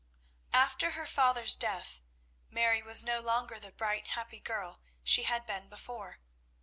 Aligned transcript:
After 0.55 0.93
her 0.97 1.05
father's 1.05 1.55
death, 1.55 2.01
Mary 2.49 2.81
was 2.81 3.03
no 3.03 3.21
longer 3.21 3.59
the 3.59 3.71
bright 3.71 4.07
happy 4.07 4.39
girl 4.39 4.81
she 5.03 5.25
had 5.25 5.45
been 5.45 5.69
before. 5.69 6.17